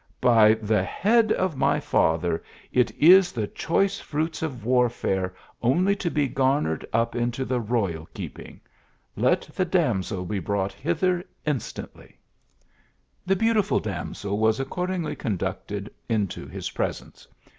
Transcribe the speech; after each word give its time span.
By 0.19 0.55
the 0.55 0.81
head 0.83 1.31
of 1.31 1.55
my 1.55 1.79
father! 1.79 2.41
it 2.71 2.89
is 2.97 3.31
the 3.31 3.45
choice 3.45 3.99
fruits 3.99 4.41
of 4.41 4.65
warfare, 4.65 5.35
only 5.61 5.95
to 5.97 6.09
be 6.09 6.27
garnered 6.27 6.83
up 6.91 7.15
into 7.15 7.45
the 7.45 7.59
royal 7.59 8.09
k/^ping. 8.15 8.61
Let 9.15 9.41
the 9.43 9.63
damsel 9.63 10.25
be 10.25 10.39
brought 10.39 10.73
hither 10.73 11.23
instantly 11.45 12.17
The 13.27 13.35
beautiful 13.35 13.79
damsel 13.79 14.39
was 14.39 14.59
accordingly 14.59 15.15
conducted 15.15 15.91
into 16.09 16.47
his 16.47 16.71
presence. 16.71 17.27